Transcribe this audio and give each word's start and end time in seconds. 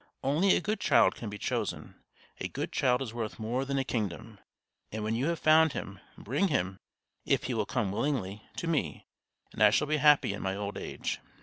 Only 0.23 0.55
a 0.55 0.61
good 0.61 0.79
child 0.79 1.13
can 1.13 1.29
be 1.29 1.37
chosen. 1.37 1.93
A 2.39 2.47
good 2.47 2.71
child 2.71 3.03
is 3.03 3.13
worth 3.13 3.37
more 3.37 3.65
than 3.65 3.77
a 3.77 3.83
kingdom. 3.83 4.39
And 4.91 5.03
when 5.03 5.13
you 5.13 5.27
have 5.27 5.37
found 5.37 5.73
him, 5.73 5.99
bring 6.17 6.47
him, 6.47 6.79
if 7.23 7.43
he 7.43 7.53
will 7.53 7.67
come 7.67 7.91
willingly, 7.91 8.41
to 8.55 8.65
me, 8.65 9.05
and 9.53 9.61
I 9.61 9.69
shall 9.69 9.85
be 9.85 9.97
happy 9.97 10.33
in 10.33 10.41
my 10.41 10.55
old 10.55 10.75
age." 10.75 11.19